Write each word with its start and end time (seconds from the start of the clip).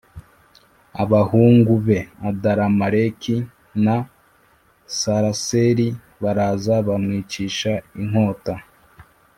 abahungu 1.03 1.73
be 1.85 1.99
Adaramaleki 2.29 3.37
na 3.85 3.97
Saraseri 4.99 5.87
baraza 6.21 6.75
bamwicisha 6.87 7.73
inkota, 8.01 8.55